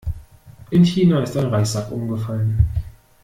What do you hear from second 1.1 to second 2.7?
ist ein Reissack umgefallen.